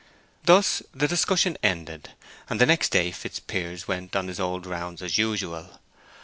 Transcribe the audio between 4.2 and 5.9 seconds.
his old rounds as usual.